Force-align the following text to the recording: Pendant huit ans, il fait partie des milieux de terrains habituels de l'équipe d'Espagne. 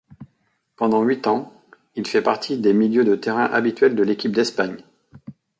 Pendant 0.77 1.03
huit 1.03 1.27
ans, 1.27 1.53
il 1.93 2.07
fait 2.07 2.23
partie 2.23 2.57
des 2.57 2.73
milieux 2.73 3.03
de 3.05 3.15
terrains 3.15 3.43
habituels 3.51 3.93
de 3.93 4.01
l'équipe 4.01 4.31
d'Espagne. 4.35 4.77